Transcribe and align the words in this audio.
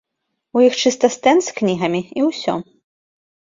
У 0.57 0.63
іх 0.67 0.77
чыста 0.83 1.11
стэнд 1.17 1.41
з 1.49 1.55
кнігамі 1.61 2.05
і 2.09 2.21
ўсё. 2.33 2.53